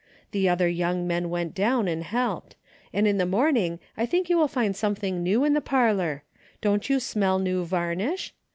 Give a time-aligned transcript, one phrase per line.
[0.31, 2.55] The other young men went down and helped,
[2.91, 6.23] and in the morning I think you will find something new in the parlor.
[6.61, 8.33] Didn't you smell new varnish